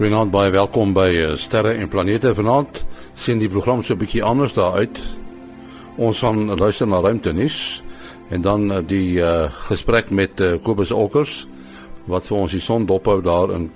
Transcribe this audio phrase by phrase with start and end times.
[0.00, 2.86] Goeienaand baie welkom by eh, Sterre en Planete vanaand.
[3.12, 5.02] sien die program so 'n bietjie anders daar uit.
[5.96, 7.82] Ons gaan luister na ruimtenis
[8.30, 11.46] en dan eh, die uh, gesprek met uh, Kobus Olkers
[12.06, 13.70] wat vir ons die son dophou daar in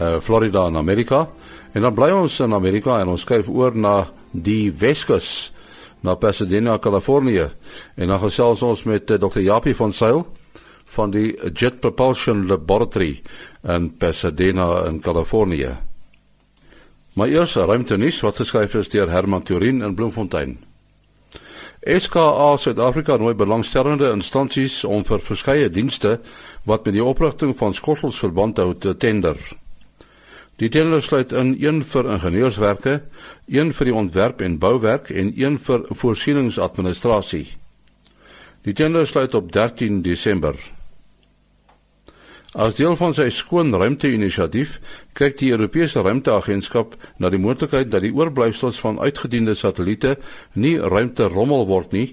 [0.00, 1.30] uh, Florida in Amerika.
[1.72, 5.52] En dan bly ons in Amerika en ons skuif oor na die Weskus
[6.00, 7.48] na Pasadena, Kalifornië.
[7.96, 9.40] En dan gesels ons met uh, Dr.
[9.40, 10.26] Japie van Sail
[10.94, 13.22] van die Jet Propulsion Laboratory
[13.62, 15.74] in Pasadena in Kalifornië.
[17.14, 20.56] My eerste ruimtenis wat geskryf is deur Herman Turin in Bloemfontein.
[21.84, 26.16] SKA Suid-Afrika nooi belangstellende instansies om vir verskeie dienste
[26.64, 29.36] wat met die oprigting van skottels verband hou te tender.
[30.62, 33.00] Die tender sluit in een vir ingenieurswerke,
[33.46, 37.46] een vir die ontwerp en bouwerk en een vir voorsieningsadministrasie.
[38.64, 40.56] Die tender sluit op 13 Desember.
[42.54, 44.76] As deel van sy skoon ruimte-inisiatief,
[45.18, 50.12] kyk die Europese Ruimteagentskap na die moontlikheid dat die oorblyfsels van uitgediende satelliete
[50.54, 52.12] nie ruimte-rommel word nie,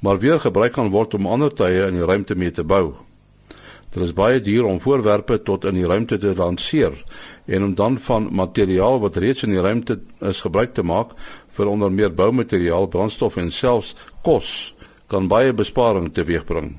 [0.00, 2.94] maar weer gebruik kan word om ander tye in die ruimte mee te bou.
[3.92, 6.96] Dit is baie duur om voorwerpe tot in die ruimte te lanseer
[7.44, 11.12] en om dan van materiaal wat reeds in die ruimte is gebruik te maak
[11.58, 13.92] vir onder meer boumateriaal, brandstof en selfs
[14.24, 14.72] kos
[15.12, 16.72] kan baie besparing teweegbring.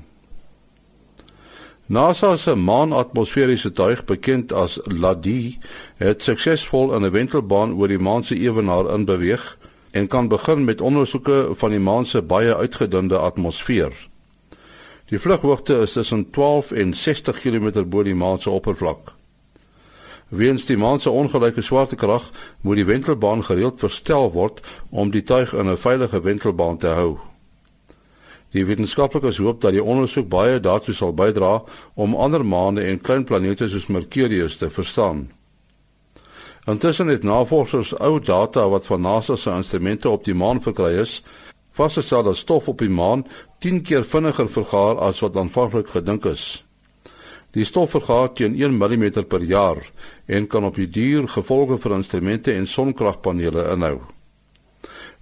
[1.86, 5.58] NASA se maanatmosferiese tuig, bekend as LADEE,
[6.02, 9.58] het suksesvol in 'n wentelbaan oor die maan se ewenaar inbeweeg
[9.90, 13.92] en kan begin met ondersoeke van die maan se baie uitgedunde atmosfeer.
[15.06, 19.14] Die vlughoogte is tussen 12 en 60 km bo die maan se oppervlak.
[20.28, 25.54] Weens die maan se ongelyke swaartekrag, moet die wentelbaan gereeld verstel word om die tuig
[25.54, 27.18] in 'n veilige wentelbaan te hou.
[28.56, 31.58] Die wetenskaplikes hoop dat die ondersoek baie daartoe sal bydra
[31.94, 35.26] om ander maane en klein planete soos Mercurius te verstaan.
[36.66, 41.20] Intussen het navorsers ou data wat van NASA se instrumente op die maan verkry is,
[41.76, 43.26] vasgestel dat stof op die maan
[43.60, 46.64] 10 keer vinniger vergaar as wat aanvanklik gedink is.
[47.52, 49.84] Die stof vergaar teen 1 mm per jaar
[50.26, 53.98] en kan op die duur gevolge vir instrumente en sonkragpanele inhou.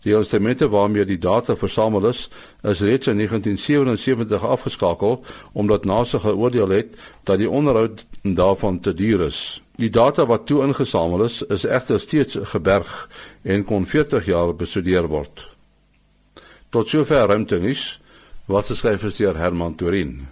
[0.05, 2.29] Die instrumente waarmee die data versamel is,
[2.63, 9.21] is reeds in 1977 afgeskakel omdat NASA geoordeel het dat die onderhoud daarvan te duur
[9.21, 9.63] is.
[9.77, 13.09] Die data wat toe ingesamel is, is egter steeds geberg
[13.43, 15.49] en kon 40 jaar bestudeer word.
[16.69, 18.01] Tot sover ruimtenis
[18.45, 20.29] wat geskryf is deur Herman Turin.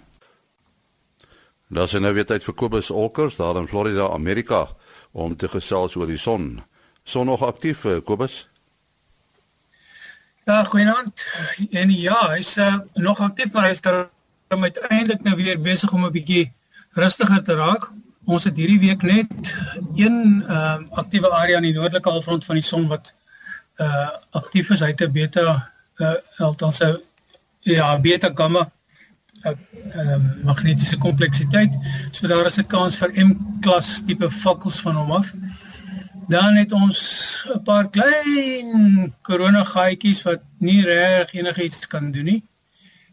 [1.67, 4.67] Daar is nou weer tyd vir Kobus Olkers daar in Florida, Amerika
[5.11, 6.61] om te gesels oor die son.
[7.03, 8.52] Son nog aktief, eh, Kobus?
[10.45, 11.27] Ja, goeienaand.
[11.71, 13.79] En ja, hy's uh, nog aktief, maar hy's
[14.49, 16.51] om uiteindelik nou weer besig om 'n bietjie
[16.91, 17.87] rustiger te raak.
[18.25, 19.31] Ons het hierdie week net
[19.95, 23.15] een ehm uh, aktiewe area aan die noordelike halfrond van die son wat
[23.79, 24.79] uh aktief is.
[24.79, 26.99] Hy het 'n beta uh althans 'n
[27.59, 28.71] ja, beta gamma
[29.43, 29.57] ehm
[29.95, 31.71] uh, magnetiese kompleksiteit.
[32.11, 35.33] So daar is 'n kans vir M-klas tipe fakkels van hom af.
[36.27, 36.99] Dan het ons
[37.55, 42.43] 'n paar klein koronagaatjies wat nie reg enigiets kan doen nie.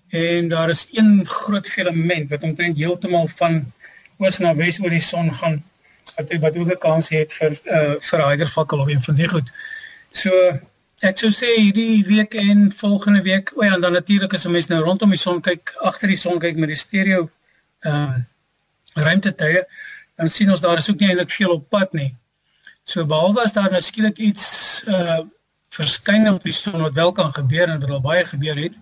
[0.08, 3.72] En daar is een groot filament wat omtrent heeltemal van
[4.18, 5.62] oos na wes oor die son gaan
[6.16, 9.50] wat wat ook 'n kans het vir uh vir hydervakkel of een van die goed.
[10.10, 10.30] So
[11.00, 14.66] ek sou sê hierdie week en volgende week, o ja, dan natuurlik as 'n mens
[14.66, 17.30] nou rondom die son kyk, agter die son kyk met die stereo
[17.80, 18.14] uh
[18.94, 19.66] ruimtetye,
[20.16, 22.16] dan sien ons daar is ook nie eintlik veel op pad nie.
[22.84, 24.46] So behalwe as daar nou skielik iets
[24.88, 25.20] uh
[25.70, 28.78] verskyn op die son wat wel kan gebeur en wat al baie gebeur het.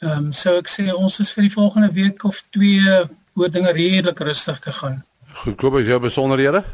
[0.00, 2.94] Ehm um, sou ek sê ons is vir die volgende week of twee
[3.34, 5.04] oor dinge redelik rustig te gaan.
[5.42, 6.64] Goed, koop as jou besonderhede.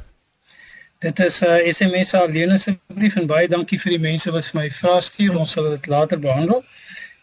[1.01, 4.61] Dit is 'n uh, SMS alleen asseblief en baie dankie vir die mense wat vir
[4.61, 5.39] my vrae stuur.
[5.39, 6.65] Ons sal dit later behandel.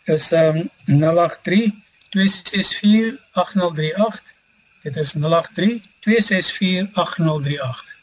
[0.05, 1.71] Dis ehm um, 083
[2.09, 4.33] 264 8038.
[4.83, 7.96] Dit is 083 264 8038.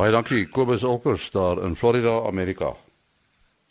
[0.00, 2.70] Baie dankie Kobus Olkers daar in Florida, Amerika.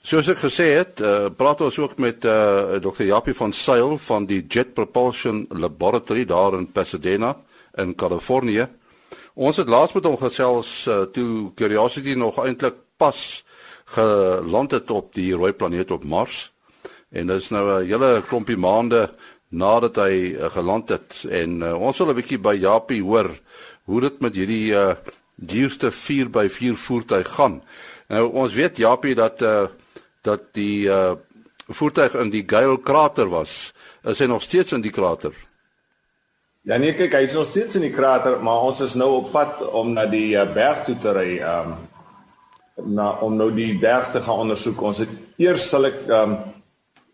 [0.06, 3.08] Soos ek gesê het, uh, praat ons ook met uh, eh, Dr.
[3.08, 7.32] Japie van Sail van die Jet Propulsion Laboratory daar in Pasadena
[7.82, 8.68] in Kalifornië.
[9.34, 13.26] Ons het laas met hom gesels uh, toe Curiosity nog eintlik pas
[13.98, 16.52] geland het op die rooi planeet op Mars.
[17.10, 19.08] En dit is nou 'n hele klompie maande
[19.50, 23.34] nadat hy uh, geland het en uh, ons wil 'n bietjie by Japie hoor
[23.90, 24.94] hoe dit met hierdie uh,
[25.40, 27.62] duurste 4x4 voertuig gaan.
[28.08, 29.68] Nou ons weet Japie dat uh
[30.22, 31.16] dat die uh
[31.70, 33.74] voertuig in die Gale krater was.
[34.04, 35.34] Is hy nog steeds in die krater?
[36.68, 39.32] Ja nee, kyk, hy is nog steeds in die krater, maar ons is nou op
[39.32, 41.30] pad om na die uh, berg toe te ry.
[41.46, 41.78] Um
[42.80, 44.82] na om nou die berg te gaan ondersoek.
[44.82, 46.38] Ons het eers sal ek um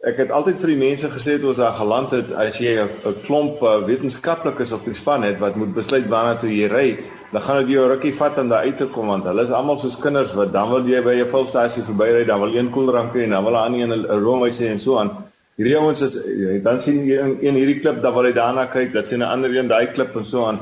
[0.05, 3.15] ek het altyd vir die mense gesê toe ons daar geland het, as jy 'n
[3.25, 6.89] klomp uh, wetenskaplikes op die span het wat moet besluit waarna toe jy ry,
[7.35, 9.79] dan gaan dit jou rukkie vat om daar uit te kom want hulle is almal
[9.81, 13.23] soos kinders wat dan wil jy by 'n fulstasie verbyry, dan wil een koelrank hê
[13.23, 15.11] en dan wil 'n ander een 'n roomys hê en so aan.
[15.57, 16.15] Hierdie ouens is
[16.63, 19.27] dan sien jy een, een hierdie klip dan wil hy daarna kyk, dan sien 'n
[19.33, 20.59] ander een daai klip en so aan.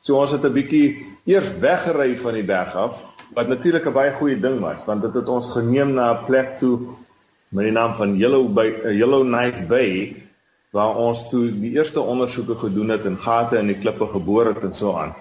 [0.00, 3.02] So ons het 'n bietjie eers weggery van die berg af
[3.34, 6.58] wat natuurlik 'n baie goeie ding was want dit het ons geneem na 'n plek
[6.58, 6.78] toe
[7.48, 10.16] met die naam van Yellow Bay uh, Yellowknife Bay
[10.70, 14.62] waar ons toe die eerste ondersoeke gedoen het en gate in die klippe geboor het
[14.62, 15.14] en so aan.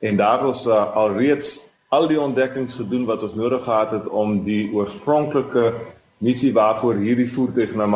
[0.00, 1.58] En daar was uh, alreeds
[1.88, 5.74] al die ontdekkings gedoen wat ons nodig gehad het om die oorspronklike
[6.24, 7.86] missie waarvoor hierdie voertuig na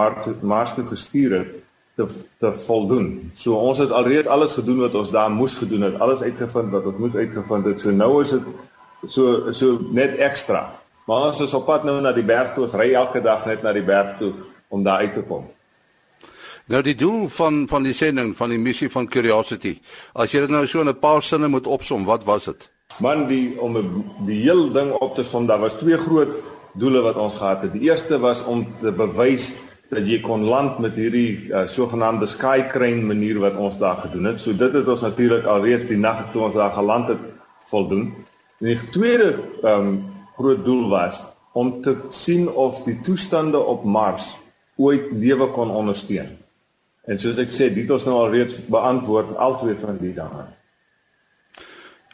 [0.40, 1.52] Mars toe gestuur het
[1.94, 2.06] te
[2.42, 3.30] te voldoen.
[3.34, 6.86] So ons het alreeds alles gedoen wat ons daar moes gedoen het, alles uitgevind wat
[6.90, 7.80] ons moet uitgevind het.
[7.80, 8.48] So nou is dit
[9.08, 10.66] so so net ekstra.
[11.06, 12.64] Maar ons is op pad nou na die berg toe.
[12.64, 14.32] Ons ry elke dag net na die berg toe
[14.68, 15.46] om daar uit te kom.
[16.64, 19.75] Nou die doel van van die sending van die missie van Curiosity.
[20.16, 22.70] As jy dit nou so in 'n paar sinne moet opsom, wat was dit?
[23.00, 23.76] Man, die om
[24.26, 26.32] die heel ding op te som, daar was twee groot
[26.72, 27.72] doele wat ons gehad het.
[27.72, 29.52] Die eerste was om te bewys
[29.90, 34.25] dat jy kon land met hierdie uh, sogenaamde sky crane manier wat ons daar gedoen
[34.25, 34.40] het.
[34.40, 37.20] So dit het ons natuurlik alreeds die nag toe ons daar geland het
[37.66, 38.14] voldoen.
[38.61, 40.05] En die tweede ehm um,
[40.37, 41.22] groot doel was
[41.52, 44.37] om te sien of die toestande op Mars
[44.76, 46.44] ooit lewe kon ondersteun.
[47.04, 50.44] En soos ek sê, dit ons nou al reeds beantwoord al twee van die dinge.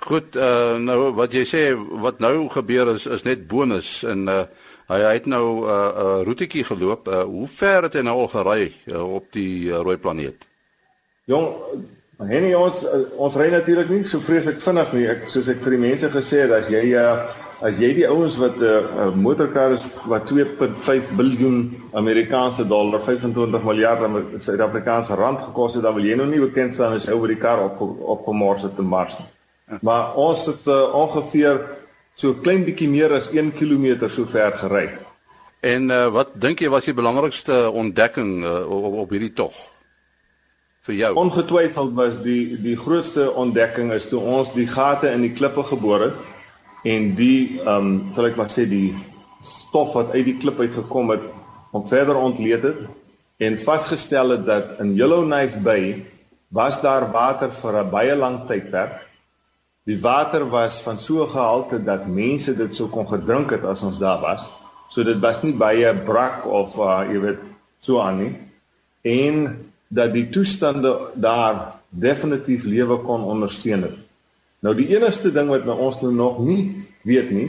[0.00, 4.42] Goed, uh, nou wat jy sê wat nou gebeur is is net bonus en uh,
[4.88, 7.08] hy het nou 'n uh, uh, roetjie geloop.
[7.08, 10.48] Uh, hoe ver het hy nou al gery uh, op die uh, rooi planeet?
[11.24, 11.52] Jong,
[12.18, 15.06] Henny ons ons ry natuurlik nie so vreeslik vinnig nie.
[15.06, 17.28] Ek soos ek vir die mense gesê het as jy uh,
[17.60, 23.00] as jy die ouens wat 'n uh, uh, motorkar is wat 2.5 miljard Amerikaanse dollar,
[23.02, 27.28] 25 miljard Suid-Afrikaanse rand gekos het, dan wil jy nou nie bekend staan as oor
[27.28, 29.28] die kar op op gemors het te Mars nie.
[29.80, 31.60] Maar ons het uh, ongeveer
[32.14, 34.88] so klein bietjie meer as 1 km so ver gery.
[35.60, 39.54] En uh, wat dink jy was die belangrikste ontdekking uh, op, op hierdie tog?
[40.80, 41.14] vir jou.
[41.14, 46.00] Ongetwyfeld was die die grootste ontdekking is toe ons die gate in die klippe geboor
[46.00, 46.16] het
[46.82, 48.94] en die ehm um, sal ek maar sê die
[49.42, 51.24] stof wat uit die klip uit gekom het
[51.72, 52.80] om verder ontleed het
[53.40, 56.04] en vasgestel het dat in Yellowknife Bay
[56.50, 59.06] was daar water vir 'n baie lang tydperk.
[59.86, 63.82] Die water was van so 'n gehalte dat mense dit sou kon gedrink het as
[63.82, 64.48] ons daar was.
[64.88, 67.38] So dit was nie baie brak of uh, jy weet
[67.78, 68.34] so aan nie.
[69.02, 74.09] En dat die toestande daar definitief lewe kon ondersteun het.
[74.60, 77.48] Nou die enigste ding wat ons nou nog nie weet nie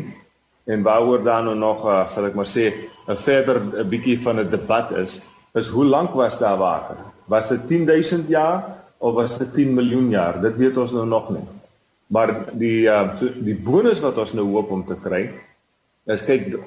[0.72, 2.72] en waaroor daar nou nog uh, sal ek maar sê
[3.08, 5.22] 'n verder 'n bietjie van 'n debat is,
[5.54, 6.98] is hoe lank was daar water?
[7.28, 8.63] Was dit 10000 jaar
[8.98, 10.42] of was dit 10 miljoen jaar?
[10.42, 11.48] Dit weet ons nou nog nie.
[12.08, 15.31] Maar die uh, so, die bonus wat ons nou hoop om te kry
[16.06, 16.60] is kyk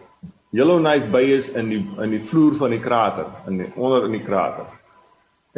[0.54, 4.12] Yellowknife Bay is in die in die vloer van die krater, in die, onder in
[4.14, 4.68] die krater.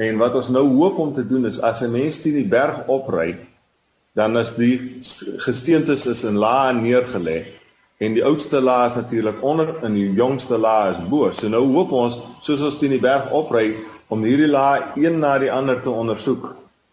[0.01, 2.87] En wat ons nou hoop om te doen is as 'n mens teen die berg
[2.87, 3.37] opry,
[4.17, 5.03] dan is die
[5.45, 7.43] gesteentes is in lae neergelê
[8.01, 11.29] en die oudste laag is natuurlik onder en die jongste laag is bo.
[11.33, 13.75] So nou hoop ons soos ons teen die berg opry
[14.09, 16.49] om hierdie laag een na die ander te ondersoek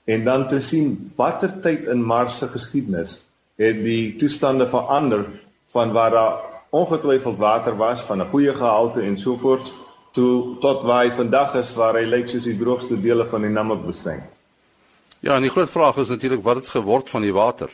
[0.05, 3.21] en dan te sien watter tyd in Mars se geskiedenis
[3.61, 5.23] het die toestande verander
[5.71, 6.39] van waar daar
[6.73, 9.71] ongetwyfeld water was van 'n goeie gehalte en so voort
[10.11, 13.49] toe tot waar hy vandag is waar hy lyk soos die droogste dele van die
[13.49, 14.21] Namibwoestyn.
[15.23, 17.71] Ja, en die groot vraag is natuurlik wat het geword van die water?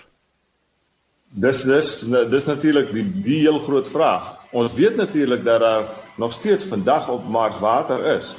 [1.30, 1.88] Dis dis
[2.30, 4.28] dis natuurlik die die heel groot vraag.
[4.54, 5.88] Ons weet natuurlik dat daar
[6.18, 8.36] nog steeds vandag op Mars water is.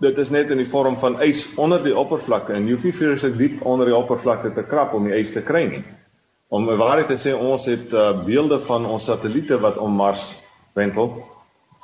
[0.00, 2.94] Dit is net in die vorm van ys onder die oppervlakte en jy hoef nie
[2.96, 5.84] vreeslik diep onder die oppervlakte te krap om die ys te kry nie.
[6.48, 10.30] Om waarheid te sê, ons het uh, beelde van ons satelliete wat om Mars
[10.72, 11.12] wentel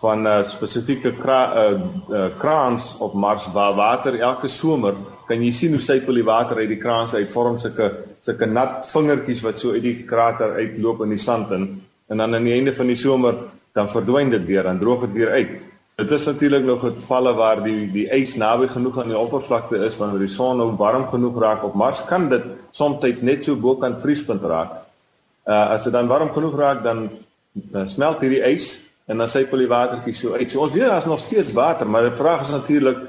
[0.01, 4.95] van 'n uh, spesifieke kra uh, uh, kraans op Mars waar water elke somer
[5.27, 7.91] kan jy sien hoe sypel die water uit die kraans uit vorm sulke
[8.23, 12.35] sulke nat vingertjies wat so uit die krater uitloop in die sand in en dan
[12.35, 13.35] aan die einde van die somer
[13.75, 15.51] dan verdwyn dit weer dan droog dit weer uit.
[15.99, 19.97] Dit is natuurlik nog gevalle waar die die ys naby genoeg aan die oppervlakte is
[19.99, 23.77] wanneer die son nou warm genoeg raak op Mars kan dit soms net so bo
[23.77, 24.71] kan vriespunt raak.
[25.47, 27.09] Uh as dit dan warm genoeg raak dan,
[27.53, 30.51] dan smelt hierdie ys en dan sypel die watertjie so uit.
[30.53, 33.01] So ons weet daar's nog steeds water, maar die vraag is natuurlik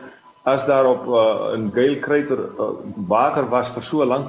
[0.47, 2.69] as daar op uh, in Gale Crater uh,
[3.07, 4.25] water was vir so 'n lang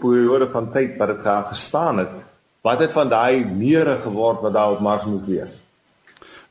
[0.00, 2.14] periode van tyd wat dit daar gestaan het,
[2.62, 5.54] wat het van daai mere geword wat daar op Mars moet wees?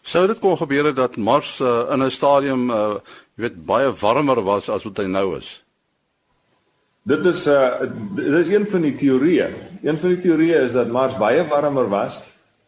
[0.01, 3.01] Sou dit kon gebeur dat Mars uh, in 'n stadium uh,
[3.35, 5.63] jy weet baie warmer was as wat hy nou is?
[7.03, 9.49] Dit is 'n uh, dit is een van die teorieë.
[9.83, 12.21] Een van die teorieë is dat Mars baie warmer was.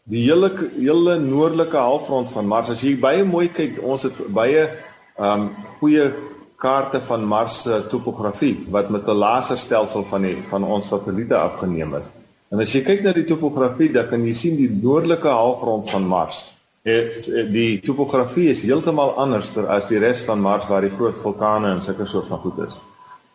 [0.10, 4.64] Die hele hele noordelike halfrond van Mars, as jy baie mooi kyk, ons het baie
[5.22, 6.08] um goeie
[6.62, 11.96] kaarte van Mars se topografie wat met 'n laserstelsel van die van ons satelliete afgeneem
[11.96, 12.10] is.
[12.52, 16.04] En as jy kyk na die topografie, dan kan jy sien die noordelike halfrond van
[16.04, 16.58] Mars.
[16.84, 21.70] Het, die topografie is heeltemal anders as die res van Mars waar die groot vulkane
[21.70, 22.78] en sulke soort van goed is.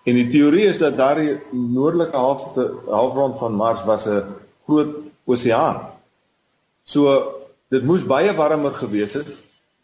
[0.04, 4.22] En die teorie is dat daardie noordelike halfte halfrond van Mars was 'n
[4.66, 5.95] groot oseaan.
[6.86, 7.18] So
[7.70, 9.34] dit moes baie warmer gewees het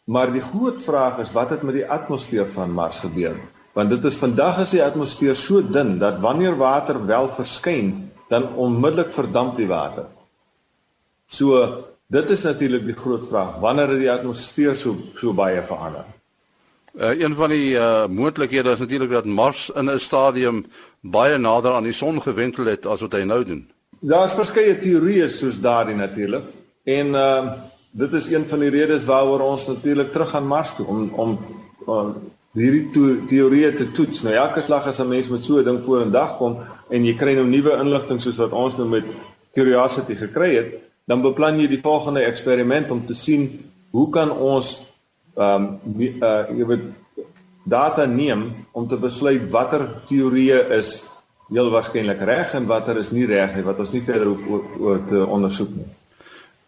[0.05, 3.37] Maar die groot vraag is wat het met die atmosfeer van Mars gebeur?
[3.73, 8.49] Want dit is vandag is die atmosfeer so dun dat wanneer water wel verskyn, dan
[8.55, 10.09] onmiddellik verdamp die water.
[11.27, 11.63] So
[12.07, 16.09] dit is natuurlik die groot vraag, wanneer het die atmosfeer so so baie verander?
[16.93, 20.67] Uh, een van die uh, moontlikhede is natuurlik dat Mars in 'n stadium
[21.01, 23.71] baie nader aan die son gewentel het as wat hy nou doen.
[24.01, 26.45] Daar's verskeie teorieë soos daardie natuurlik.
[26.85, 27.53] En uh
[27.95, 31.39] dit is een van die redes waaroor ons natuurlik terug aan Mars toe om om,
[31.85, 32.15] om
[32.57, 32.89] hierdie
[33.29, 34.23] teorieë te toets.
[34.25, 36.57] Nou elke slag as 'n mens met so 'n ding voor in dag kom
[36.89, 39.05] en jy kry nou nuwe inligting soos wat ons nou met
[39.53, 40.75] Curiosity gekry het,
[41.05, 44.87] dan beplan jy die volgende eksperiment om te sien hoe kan ons
[45.37, 46.85] ehm um, uh jy weet
[47.65, 51.05] data neem om te besluit watter teorieë is
[51.49, 55.01] heel waarskynlik reg en watter is nie reg nie wat ons nie verder hoef oor
[55.09, 56.02] te ondersoek nie.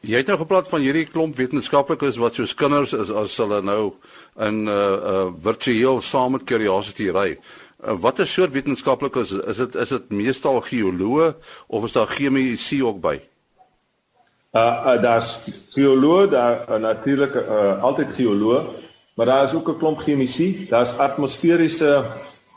[0.05, 3.95] Jy het nou gepraat van hierdie klomp wetenskaplikes wat soos kinders is as hulle nou
[4.37, 7.39] in 'n uh, uh, virtueel saam met Curiosity ry.
[7.81, 11.35] Uh, wat 'n soort wetenskaplikes is, is dit is dit meestal geoloë
[11.69, 13.21] of is daar chemici ook by?
[14.53, 15.41] Uh, uh daar's
[15.75, 18.65] geoloë, daar uh, natuurlik uh, altyd geoloë,
[19.17, 22.05] maar daar is ook 'n klomp chemici, daar's atmosferiese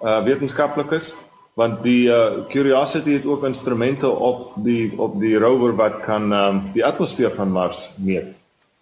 [0.01, 1.13] uh, wetenskaplikes
[1.57, 6.61] want die uh, Curiosity het ook instrumente op die op die rover wat kan um,
[6.73, 8.35] die atmosfeer van Mars meet.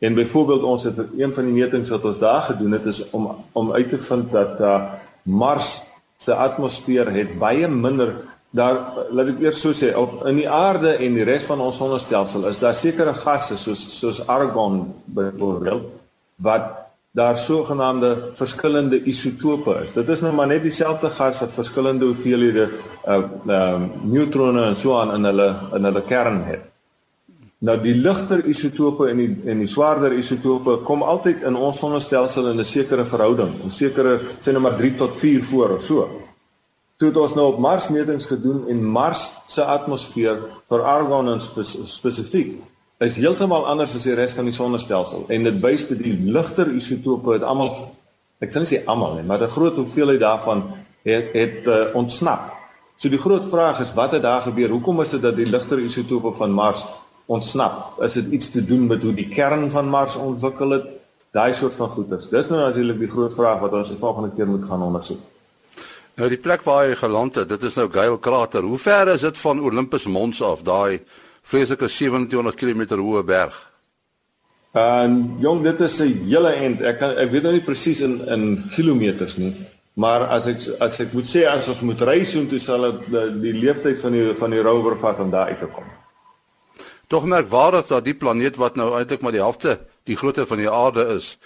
[0.03, 3.31] En byvoorbeeld ons het een van die metings wat ons daar gedoen het is om
[3.51, 4.83] om uit te vind dat uh,
[5.23, 5.81] Mars
[6.17, 8.15] se atmosfeer het baie minder
[8.55, 11.79] daar laat ek eers so sê op in die aarde en die res van ons
[11.79, 15.87] sonnestelsel is daar sekere gasse soos soos argon byvoorbeeld
[16.43, 16.84] wat
[17.15, 19.93] daar sogenaamde verskillende isotope is.
[19.93, 22.65] Dit is nou maar net dieselfde gas wat verskillende hoeveelhede
[23.07, 26.65] uh uh neutrone en so aan in hulle in hulle kern het.
[27.63, 32.51] Nou die ligter isotope en die en die swaarder isotope kom altyd in ons sonnestelsel
[32.51, 36.09] in 'n sekere verhouding, 'n sekere sê nou maar 3 tot 4 voor of so.
[36.97, 40.37] Toe het ons nou op Mars metings gedoen en Mars se atmosfeer
[40.69, 41.41] vir argon en
[41.85, 42.59] spesifiek
[42.99, 46.71] is heeltemal anders as die res van die sonnestelsel en dit wys dat die ligter
[46.71, 47.73] isotope het almal
[48.39, 50.63] ek sê nie sê almal nie, maar 'n groot hoeveelheid daarvan
[51.05, 52.51] het het uh, ontsnap.
[52.97, 54.69] So die groot vraag is wat het daar gebeur?
[54.69, 56.85] Hoekom is dit dat die ligter isotope van Mars
[57.25, 58.01] ontsnap?
[58.01, 60.85] Is dit iets te doen met hoe die kern van Mars ontwikkel het?
[61.31, 62.29] Daai soort van goeters.
[62.29, 65.19] Dis nou natuurlik die groot vraag wat ons die volgende keer moet gaan ondersoek.
[66.15, 68.63] Nou die plek waar hy geland het, dit is nou Gale krater.
[68.63, 71.01] Hoe ver is dit van Olympus Mons af, daai
[71.45, 73.55] vreeslike 27 km hoë berg.
[74.75, 76.81] En jong, dit is 'n hele end.
[76.81, 79.53] Ek kan ek weet nou nie presies in in kilometers nie,
[79.93, 83.07] maar as ek as ek moet sê as ons moet ry so intoe sal dit
[83.11, 85.85] die, die leeftyd van die van die rover vat om daar uit te kom.
[87.07, 90.69] Tog merkwaardig dat die planeet wat nou eintlik maar die helfte die grootte van die
[90.69, 91.37] aarde is,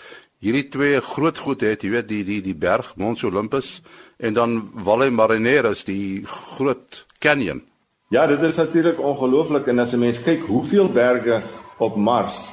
[0.43, 3.79] hierdie twee groot goed het, jy weet die die die berg Mons Olympus
[4.19, 7.61] en dan Valle Marineris, die groot canyon.
[8.09, 11.43] Ja, dit is natuurlik ongelooflik en as 'n mens kyk hoeveel berge
[11.77, 12.49] op Mars,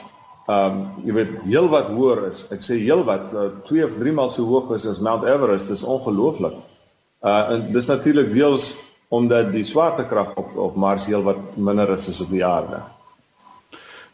[0.47, 2.45] ehm um, jy weet heelwat hoër is.
[2.51, 3.31] Ek sê heelwat,
[3.65, 6.53] 2 uh, of 3 maal so hoog is as Mount Everest, dis ongelooflik.
[7.23, 8.75] Uh en dis natuurlik deels
[9.09, 12.83] omdat die swaartekrag op op Mars heelwat minder is as op die aarde.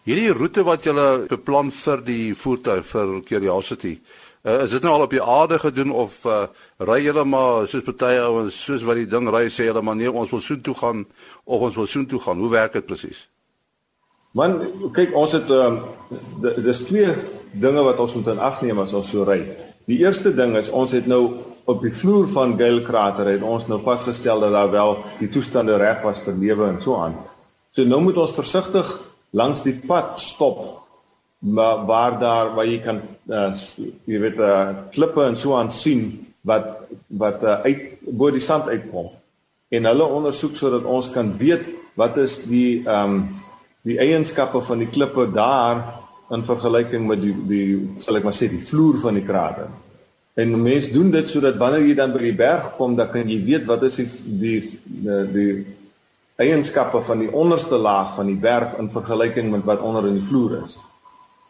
[0.02, 0.94] Hierdie roete wat jy
[1.28, 3.98] beplan vir die voertuig vir Curiosity,
[4.42, 6.48] Uh, is dit nou al op die aarde gedoen of uh,
[6.82, 10.10] ry julle maar soos party ouens soos wat die ding ry sê hulle maar nee
[10.10, 11.04] ons wil soontoe gaan
[11.44, 12.42] of ons wil soontoe gaan.
[12.42, 13.20] Hoe werk dit presies?
[14.34, 14.58] Man,
[14.96, 15.78] kyk ons het um,
[16.42, 17.14] dis twee
[17.52, 19.38] dinge wat ons moet in ag neem as ons so ry.
[19.86, 21.22] Die eerste ding is ons het nou
[21.70, 25.78] op die vloer van Gale krater het ons nou vasgestel dat daar wel die toestande
[25.78, 27.14] reg was vir lewe en so aan.
[27.70, 28.90] So nou moet ons versigtig
[29.30, 30.81] langs die pad stop
[31.42, 33.50] maar waar daar waar jy kan uh,
[34.06, 36.04] jy weet uh, klippe en so aan sien
[36.46, 39.10] wat wat uh, uit bo die sand uitkom
[39.72, 41.66] en hulle ondersoek sodat ons kan weet
[41.98, 43.22] wat is die ehm um,
[43.82, 45.80] die eienskappe van die klippe daar
[46.30, 49.72] in vergelyking met die die sal ek maar sê die vloer van die krater.
[50.38, 53.40] En mense doen dit sodat wanneer jy dan by die berg kom, dan kan jy
[53.44, 54.06] weet wat is die
[54.40, 54.60] die
[55.02, 55.50] die, die
[56.46, 60.28] eienskappe van die onderste laag van die berg in vergelyking met wat onder in die
[60.30, 60.78] vloer is.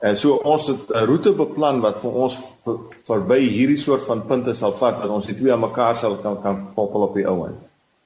[0.03, 2.39] En so ons het 'n roete beplan wat vir ons
[3.07, 6.43] verby hierdie soort van punte sal vat dat ons die twee aan mekaar sal kan
[6.43, 7.59] kan koppel op die ou end.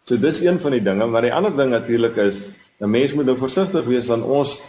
[0.04, 2.38] So dis een van die dinge, maar die ander ding natuurlik is
[2.80, 4.60] 'n mens moet nou versigtig wees want ons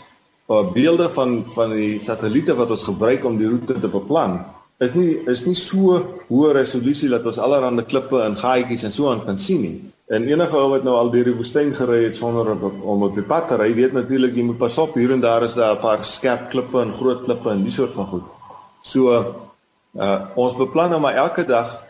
[0.50, 4.46] uh, beelde van van die satelliete wat ons gebruik om die roete te beplan
[4.78, 5.98] is nie is nie so
[6.30, 9.92] hoë resolusie dat ons allerlei klippe en gaatjies en so aan kan sien nie.
[10.08, 13.16] En enige ou wat nou al deur die woestyn gery het sonder op, om op
[13.18, 15.76] die pad te ry, weet natuurlik jy moet pas op hier en daar is daar
[15.76, 18.24] 'n paar skerp klippe en groot klippe en die soort van goed.
[18.84, 19.12] So
[19.96, 21.84] uh ons beplan nou maar elke dag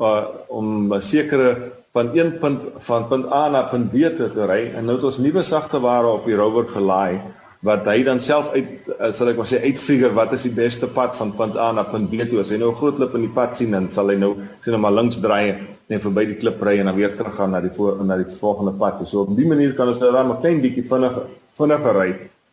[0.00, 4.72] uh om 'n sekere van een punt van punt A na punt B te ry
[4.74, 7.20] en nou het ons nuwe sagte ware op die rover gelaai
[7.60, 10.86] wat hy dan self uit uh, sal ek maar sê uitfigure wat is die beste
[10.86, 12.40] pad van punt A na punt B toe.
[12.40, 14.72] As hy nou 'n groot klip in die pad sien dan sal hy nou sien
[14.72, 17.60] hom maar links draai net verby die klip ry en dan weer terug gaan na
[17.60, 19.02] die voor, na die volgende pad.
[19.10, 21.26] So op die manier kan ons nou dan 'n klein bietjie vinniger
[21.58, 22.10] vinniger ry.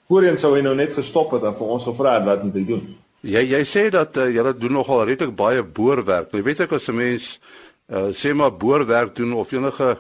[0.09, 2.65] Voorheen sou hy nou net gestop het en vir ons gevra het wat moet hy
[2.65, 2.83] doen.
[3.21, 6.33] Jy jy sê dat uh, julle doen nogal redelik baie boorwerk.
[6.33, 7.39] Jy weet ek as 'n mens
[7.89, 9.97] uh, sê maar boorwerk doen of enige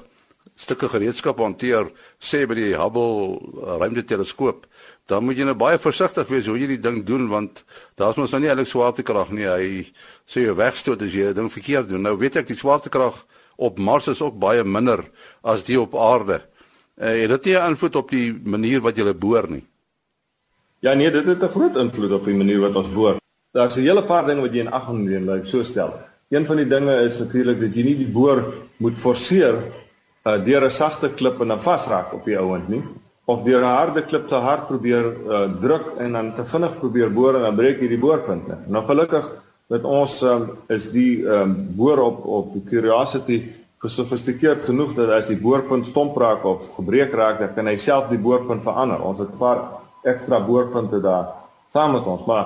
[0.55, 4.65] stukke gereedskap hanteer, sê by die Hubble uh, ruimteteleskoop,
[5.07, 7.63] dan moet jy nou baie versigtig wees hoe jy die ding doen want
[7.99, 9.47] daar's mos nou nie eintlik swaartekrag nie.
[9.47, 9.69] Hy
[10.27, 12.03] sê jy wegstoot as jy 'n ding verkeerd doen.
[12.03, 13.15] Nou weet ek die swaartekrag
[13.55, 15.05] op Mars is ook baie minder
[15.43, 16.41] as die op aarde.
[16.99, 19.63] Uh, het dit nie 'n invloed op die manier wat jy boor nie?
[20.79, 23.15] Ja nee, dit het 'n groot invloed op die manier wat ons boor.
[23.53, 25.93] Daar's 'n hele paar dinge wat jy in ag moet neem, ek so stel.
[26.29, 29.55] Een van die dinge is natuurlik dat jy nie die boor moet forceer
[30.25, 32.83] uh, deur 'n sagte klip en dan vasraak op die ouend nie
[33.27, 37.13] of deur 'n harde klip te hard probeer uh, druk en dan te vinnig probeer
[37.13, 38.57] boor en dan breek jy die boorpunte.
[38.67, 39.25] Nou gelukkig
[39.67, 43.41] met ons um, is die um, boor op op die Curiosity
[43.83, 48.07] gesofistikeerd genoeg dat as die boorpunt stomp raak of gebreek raak, dan kan hy self
[48.09, 49.03] die boorpunt verander.
[49.03, 49.59] Ons het 'n paar
[50.03, 51.27] ekstra boorpunte daar
[51.73, 52.45] saam met ons, maar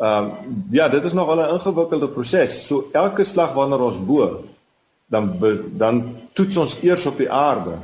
[0.00, 2.66] ehm um, ja, dit is nog 'n ingewikkelde proses.
[2.66, 4.40] So elke slag wanneer ons boor,
[5.06, 5.36] dan
[5.76, 7.76] dan toets ons eers op die aarde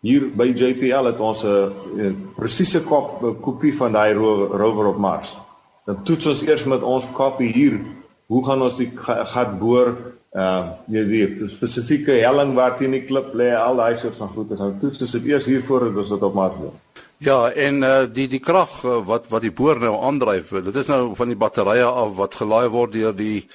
[0.00, 5.36] Hier by JPL het ons 'n presiese kop kopie van daai rover op Mars.
[5.84, 7.80] Dan toets ons eers met ons kopie hier,
[8.26, 9.96] hoe gaan ons die gat boor?
[10.30, 14.56] Uh, jy weet, spesifieke helling waar teen die klip lê, al daai soort van goeie.
[14.56, 16.76] Dan toets ons dit eers hier voordat ons dit op Mars doen.
[17.18, 21.16] Ja, en uh, die die krag wat wat die boor nou aandryf, dit is nou
[21.18, 23.48] van die batterye af wat gelaai word deur die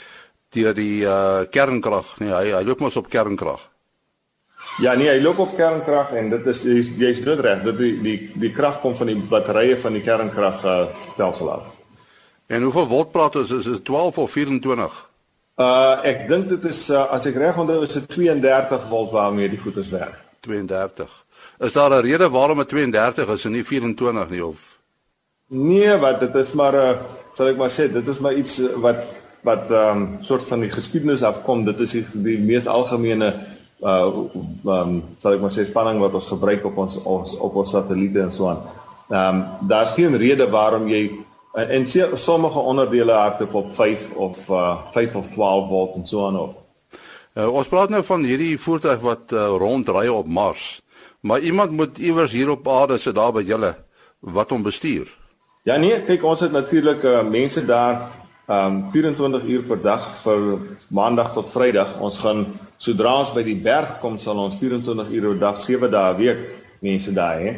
[0.54, 2.20] deur die uh, kernkrag.
[2.20, 3.64] Nee, hy hy loop mos op kernkrag.
[4.84, 7.62] Ja nee, hy loop op kernkrag en dit is jy's jy's dit reg.
[7.64, 10.76] Dit die die die krag kom van die batterye van die kernkrag uh,
[11.14, 11.70] stelsel af.
[12.52, 13.54] En hoeveel volt praat ons?
[13.56, 14.98] Is dit 12 of 24?
[15.56, 19.50] Uh ek dink dit is uh, as ek reg onthou is dit 32 volt waarmee
[19.50, 20.20] die goeders werk.
[20.44, 21.14] 32.
[21.64, 24.80] Is daar 'n rede waarom dit 32 is en nie 24 nie of?
[25.48, 27.00] Nee, wat dit is maar 'n uh,
[27.34, 30.72] sal ek maar sê, dit is maar iets wat wat ehm um, soort van die
[30.72, 31.66] geskiedenis afkom.
[31.66, 34.08] Dit is die, die mees algemene uh
[34.64, 38.22] um sal ek maar sê spanning wat ons gebruik op ons, ons op ons satelliete
[38.24, 38.62] en so aan.
[39.10, 41.12] Ehm um, daar's geen rede waarom jy
[41.54, 46.08] en, en sê, sommige onderdele hardop op 5 of uh 5 of 12 volt en
[46.08, 46.62] so aan op.
[47.36, 50.82] Uh, ons praat nou van hierdie voertuig wat uh, rondry op Mars.
[51.20, 53.74] Maar iemand moet iewers hier op aarde sit daar by julle
[54.20, 55.10] wat hom bestuur.
[55.64, 58.08] Ja nee, kyk ons het natuurlik uh, mense daar
[58.48, 60.60] um 24 uur per dag vir
[60.90, 61.98] maandag tot vrydag.
[62.00, 62.46] Ons gaan
[62.78, 66.18] Sodra ons by die berg kom, sal ons 24 ure 'n dag, 7 dae 'n
[66.18, 66.40] week
[66.82, 67.52] mense daar hê.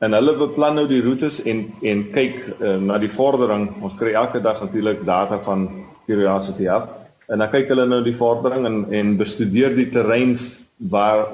[0.00, 3.68] En hulle beplan nou die roetes en en kyk uh, na die vordering.
[3.82, 5.68] Ons kry elke dag natuurlik data van
[6.06, 6.88] Curiosity af.
[7.28, 10.38] En dan kyk hulle nou die vordering en en bestudeer die terrein
[10.76, 11.26] waar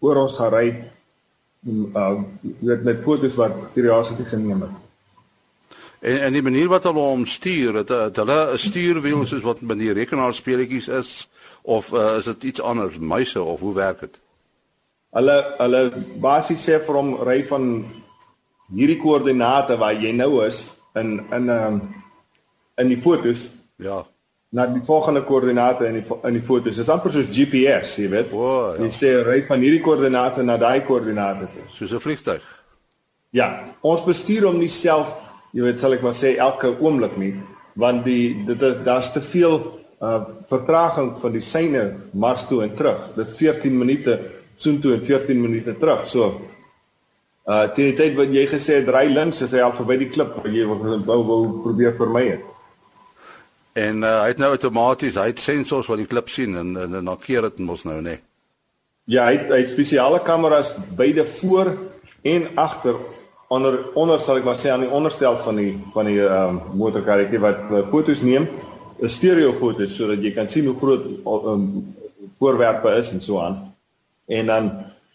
[0.00, 0.66] oor ons gaan ry.
[1.66, 2.22] Uh
[2.60, 4.85] weet met foto's wat Curiosity geneem het.
[6.00, 9.60] En en die manier wat hulle hom stuur, het, het hulle 'n stuurwiel soos wat
[9.60, 11.28] met die rekenaarspeletjies is
[11.62, 14.20] of uh, is dit iets anders, muise of hoe werk dit?
[15.10, 17.64] Hulle hulle basies sê vir hom ry van
[18.74, 21.80] hierdie koördinate waar jy nou is in in um,
[22.76, 23.48] in die fotos.
[23.76, 24.04] Ja.
[24.48, 26.78] Na die volgende koördinate in die in die fotos.
[26.78, 28.32] Is amper soos GPS, jy weet.
[28.32, 28.84] Oh, ja.
[28.84, 31.66] Jy sê ry van hierdie koördinate na daai koördinate toe.
[31.68, 32.44] Soos 'n vliegtuig.
[33.30, 35.10] Ja, ons bestuur hom nie self,
[35.56, 37.32] jy weet, sal ek maar sê elke oomblik nie,
[37.80, 39.60] want die dit daar's te veel
[40.04, 40.18] uh
[40.50, 43.00] vertraging van die syne Mars toe en terug.
[43.16, 44.18] Dit 14 minute
[44.60, 46.04] soontoe en 14 minute terug.
[46.12, 46.28] So
[47.48, 50.10] uh teen die tyd wat jy gesê het ry links, is hy al verby die
[50.12, 52.44] klip wat jy wou wou probeer vermy het.
[53.76, 56.94] En uh, hy het nou outomaties, hy het sensors wat die klip sien en en,
[57.00, 58.16] en dan keer dit mos nou nê.
[58.16, 58.22] Nee.
[59.06, 61.70] Ja, hy het, hy het spesiale kameras beide voor
[62.26, 62.96] en agter
[63.48, 66.78] onder onder sal ek maar sê aan die onderstel van die van die ehm um,
[66.80, 68.48] motorkarretjie wat uh, fotos neem
[69.00, 71.94] 'n stereo foto sodat jy kan sien hoe groot um,
[72.38, 73.74] voorwerpe is en so aan.
[74.26, 74.70] En dan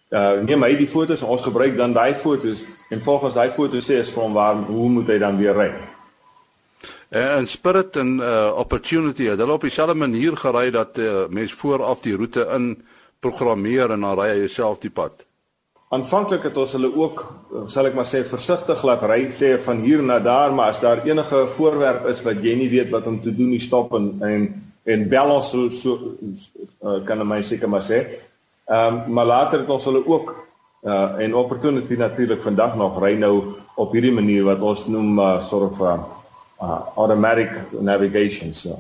[0.10, 3.88] uh, neem hy die fotos en ons gebruik dan daai fotos en volgens daai fotos
[3.90, 5.72] sê ons van waar hoe moet hy dan weer ry.
[7.12, 12.00] En Spirit en uh, Opportunity het hulle op dieselfde manier gery dat uh, mens vooraf
[12.06, 12.78] die roete in
[13.20, 15.26] programmeer en dan ry jy self die pad.
[15.92, 17.22] Aanvanklik het ons hulle ook,
[17.68, 21.02] sal ek maar sê, versigtig laat ry, sê van hier na daar, maar as daar
[21.04, 24.46] enige voorwerp is wat jy nie weet wat om te doen, nie stop en en,
[24.88, 26.14] en bel ons so, so
[26.80, 28.06] uh, kan my seker maar sê.
[28.72, 30.32] Ehm um, maar later het ons hulle ook
[30.88, 33.34] uh en opportunity natuurlik vandag nog ry nou
[33.76, 35.98] op hierdie manier wat ons noem uh, sort of uh,
[36.62, 37.52] uh automatic
[37.82, 38.80] navigation so.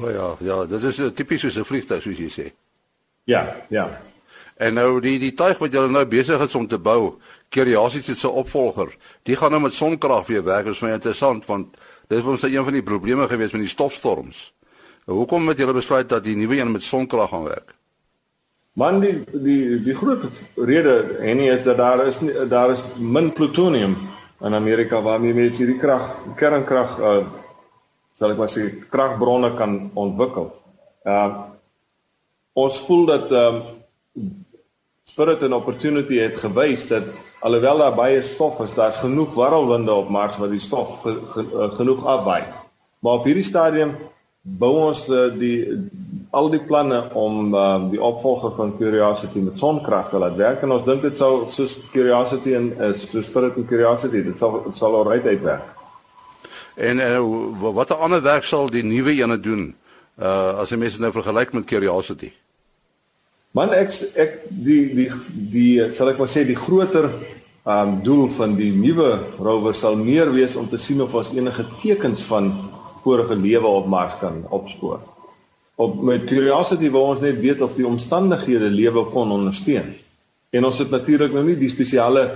[0.00, 2.50] O ja, ja, dit is tipies so 'n vliegtuig soos jy sê.
[3.24, 3.86] Ja, ja.
[4.56, 7.16] En nou die die tuig wat julle nou besig is om te bou,
[7.50, 8.92] Curiosity se opvolger,
[9.26, 10.68] die gaan nou met sonkrag weer werk.
[10.68, 13.72] Dit is my interessant want dit is ons een van die probleme gewees met die
[13.72, 14.52] stofstorms.
[15.10, 17.74] Hoekom het julle besluit dat die nuwe een met sonkrag gaan werk?
[18.74, 20.24] Man die die die groot
[20.56, 22.18] rede en nie is dat daar is
[22.50, 23.96] daar is min plutonium
[24.40, 27.22] in Amerika waarmee mense hierdie krag kernkrag uh
[28.14, 30.52] sal ek maar sê kragbronne kan ontwikkel.
[31.06, 31.30] Uh
[32.54, 33.82] ons voel dat ehm uh,
[35.14, 37.04] Spirit and Opportunity het gewys dat
[37.46, 41.44] alhoewel daar baie stof is, daar's genoeg warrelwinde op Mars wat die stof ge, ge,
[41.54, 42.42] uh, genoeg afwaai.
[42.98, 43.92] Maar op hierdie stadium
[44.42, 45.70] bou ons uh, die
[46.34, 50.74] al die planne om uh, die opvolger van Curiosity met sonkrag te laat werk en
[50.80, 54.82] ons dink dit sal soos Curiosity en uh, soos Spirit and Curiosity, dit sal dit
[54.82, 55.70] sal alright uitwerk.
[56.74, 57.22] En uh,
[57.70, 59.76] wat 'n ander werk sal die nuwe ene doen?
[60.18, 62.34] Uh as jy mense nou vergelyk met Curiosity.
[63.54, 67.06] Man ek ek die die die sal ek maar sê die groter
[67.64, 71.62] um doel van die nuwe rover sal meer wees om te sien of ons enige
[71.80, 72.50] tekens van
[73.04, 74.98] vorige lewe op Mars kan opspoor.
[75.78, 79.94] Op met Curiosity wou ons net weet of die omstandighede lewe kon ondersteun.
[80.50, 82.26] En ons het natuurlik nou nie die spesiale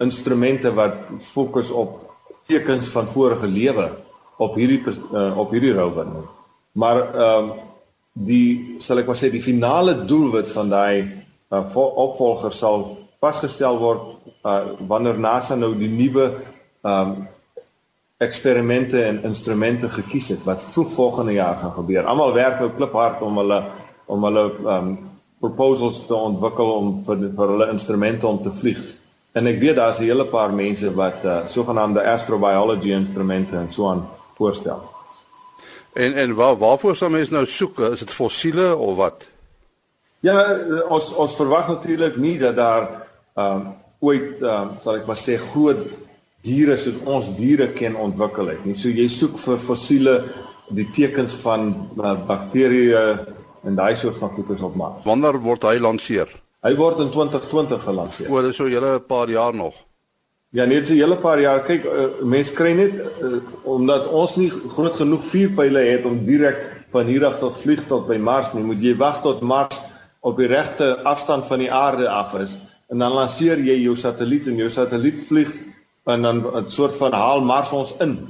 [0.00, 2.02] instrumente wat fokus op
[2.48, 3.90] tekens van vorige lewe
[4.36, 6.26] op hierdie uh, op hierdie rover nie.
[6.76, 7.54] Maar ehm um,
[8.16, 11.04] die sal ek maar sê die finale doelwit van daai
[11.52, 12.86] uh, opvolger sal
[13.20, 16.30] vasgestel word uh, wanneer NASA nou die nuwe
[16.86, 17.26] um
[18.16, 22.06] eksperimente en instrumente gekies het wat vroeg volgende jaar gaan gebeur.
[22.08, 23.58] Almal werk nou kliphard om hulle
[24.06, 24.88] om hulle um
[25.44, 28.80] proposals te ontwikkel om vir vir hulle instrumente om te vlieg.
[29.36, 33.88] En ek weet daar's 'n hele paar mense wat uh, sogenaamde astrobiology instrumente en so
[33.88, 34.95] aan voorstel.
[35.96, 37.78] En en waar waarvoor sal mense nou soek?
[37.78, 39.28] Is dit fossiele of wat?
[40.20, 40.42] Ja,
[40.92, 42.88] ons ons verwag natuurlik nie dat daar
[43.34, 43.66] ehm um,
[44.04, 45.86] ooit ehm um, sal ek maar sê groot
[46.44, 48.76] diere soos ons diere ken ontwikkel het nie.
[48.76, 50.16] So jy soek vir fossiele
[50.68, 53.04] die tekens van uh, bakterieë
[53.66, 55.04] en daai soort van goeders op Mars.
[55.08, 56.28] Wanneer word hy lanseer?
[56.66, 58.30] Hy word in 2020 gelanseer.
[58.30, 59.74] O, dis so julle 'n paar jaar nog.
[60.50, 61.60] Ja, net 'n hele paar jaar.
[61.60, 66.56] Kyk, uh, mense kry net uh, omdat ons nie groot genoeg vuurpyle het om direk
[66.90, 68.62] van hier af tot vlieg tot by Mars nie.
[68.62, 69.80] Moet jy wag tot Mars
[70.20, 74.46] op die regte afstand van die aarde af is en dan lanseer jy jou satelliet
[74.46, 75.50] en jou satelliet vlieg
[76.06, 78.28] en dan 'n soort van haal Mars ons in.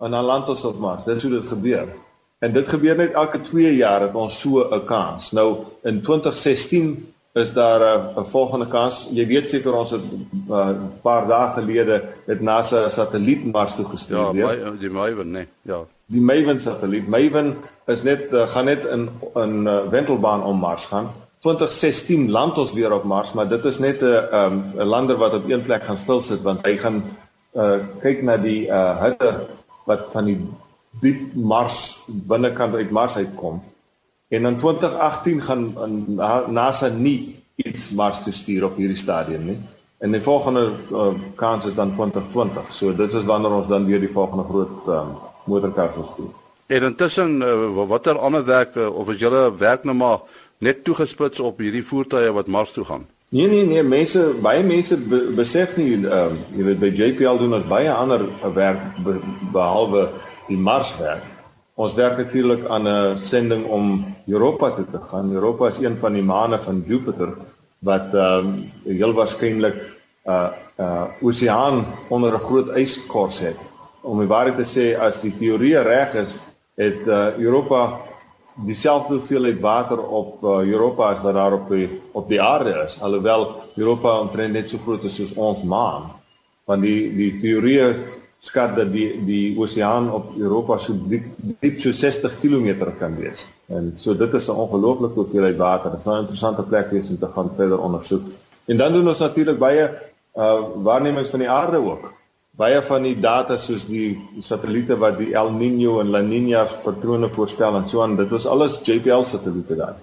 [0.00, 1.04] En dan land ons op Mars.
[1.04, 1.88] Dit sou dit gebeur.
[2.38, 5.32] En dit gebeur net elke 2 jaar dat ons so 'n kans.
[5.32, 9.08] Nou in 2016 is daar 'n uh, volgende kans.
[9.10, 10.68] Jy weet seker ons het 'n uh,
[11.02, 14.52] paar dae gelede het NASA 'n satelliet Mars toe gestuur, ja.
[14.52, 15.46] Ja, die Maven, nee.
[15.62, 15.84] Ja.
[16.06, 17.08] Die Maven satelliet.
[17.08, 21.10] Maven is net uh, gaan net in 'n uh, wentelbaan om Mars gaan.
[21.40, 25.34] 2016 land ons weer op Mars, maar dit is net 'n 'n um, lander wat
[25.34, 27.02] op een plek gaan stil sit want hy gaan
[27.52, 29.46] uh kyk na die uh hitte
[29.84, 30.38] wat van die
[31.00, 33.62] diep Mars binnekant uit Mars uitkom.
[34.32, 35.74] En in 2018 gaan
[36.48, 39.58] NASA nie iets Mars toe stuur op hierdie stadium nie.
[39.98, 42.70] En die volgende uh, kans is dan 2020.
[42.72, 45.10] So dit is wanneer ons dan weer die volgende groot um,
[45.44, 46.30] motorkar sal stuur.
[46.66, 50.24] En intussen uh, watter ander werk uh, of is julle werk nou maar
[50.58, 53.04] net toegespits op hierdie voertuie wat Mars toe gaan?
[53.28, 57.44] Nee nee nee, mense baie mense be, besef nie ehm um, jy weet by JPL
[57.44, 58.24] doen ons baie ander
[58.56, 59.18] werk be,
[59.52, 60.08] behalwe
[60.48, 61.31] die Mars werk.
[61.82, 65.32] Ons werk natuurlik aan 'n sending om Europa toe te gaan.
[65.32, 67.34] Europa is een van die maane van Jupiter
[67.78, 73.58] wat ehm um, heel waarskynlik 'n uh, 'n uh, oseaan onder 'n groot yskors het.
[74.00, 76.38] Om die waarheid te sê, as die teorie reg is,
[76.74, 78.00] het uh, Europa
[78.54, 83.00] dieselfde hoeveelheid water op uh, Europa as wat daar op die op die aarde is
[83.00, 86.10] alhoewel Europa omtrent net so groot is soos ons maan
[86.64, 87.80] want die die teorie
[88.42, 91.28] skat dat die die oseaan op Europa so diep,
[91.62, 96.00] diep so 60 km kan wees en so dit is 'n ongelooflike hoeveelheid water dit
[96.00, 98.24] is 'n interessante plek wees om te gaan verder ondersoek
[98.66, 99.84] en dan doen ons natuurlik baie
[100.36, 102.12] uh, waarnemings van die aarde ook
[102.50, 107.30] baie van die data soos die satelliete wat die El Niño en La Niña patrone
[107.30, 109.96] voorspel en so aan, dit was alles JPL satelliete daar.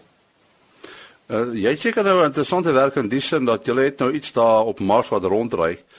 [1.30, 4.66] Uh, jy seker nou interessante werk in die sin dat jy het nou iets daar
[4.66, 5.72] op Mars wat rondry.
[5.72, 5.99] Uh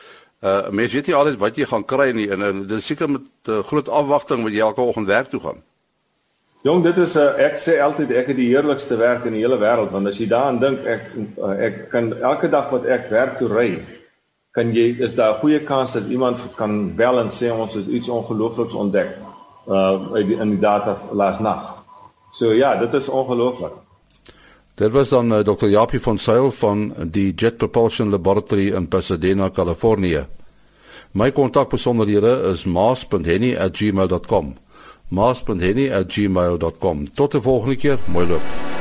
[0.71, 3.27] mense weet nie altyd wat jy gaan kry nie en, en dit is seker met
[3.49, 5.61] uh, groot afwagting wat jy elke oggend werk toe gaan.
[6.65, 9.45] Jong, dit is 'n uh, ek sê altyd ek het die heerlikste werk in die
[9.45, 11.03] hele wêreld want as jy daaraan dink ek
[11.37, 13.71] uh, ek kan elke dag wat ek werk toe ry
[14.53, 17.87] kan jy is daar 'n goeie kans dat iemand kan bel en sê ons het
[17.87, 19.11] iets ongeloofliks ontdek
[19.69, 21.85] uh in die data laas nag.
[22.33, 23.73] So ja, dit is ongelooflik.
[24.81, 25.69] Dit was dan uh, Dr.
[25.69, 30.27] Japie van Sail van die Jet Propulsion Laboratory in Pasadena, Kalifornië.
[31.13, 34.57] My kontakbesonderhede is maas.henny@gmail.com.
[35.09, 37.15] maas.henny@gmail.com.
[37.15, 38.80] Tot die volgende keer, mooi loop.